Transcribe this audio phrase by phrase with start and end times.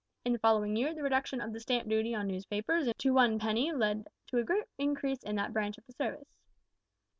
[0.25, 3.71] In the following year the reduction of the stamp duty on newspapers to one penny
[3.71, 6.39] led to a great increase in that branch of the service.